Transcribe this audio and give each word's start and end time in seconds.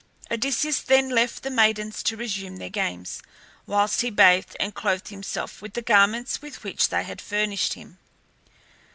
Odysseus 0.31 0.79
then 0.81 1.09
left 1.09 1.43
the 1.43 1.51
maidens 1.51 2.01
to 2.01 2.17
resume 2.17 2.57
their 2.57 2.71
games, 2.71 3.21
whilst 3.67 4.01
he 4.01 4.09
bathed 4.09 4.57
and 4.59 4.73
clothed 4.73 5.09
himself 5.09 5.61
with 5.61 5.75
the 5.75 5.81
garments 5.83 6.41
with 6.41 6.63
which 6.63 6.89
they 6.89 7.03
had 7.03 7.21
furnished 7.21 7.73
him. 7.73 7.99